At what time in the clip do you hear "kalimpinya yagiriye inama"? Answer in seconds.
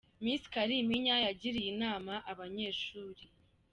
0.53-2.13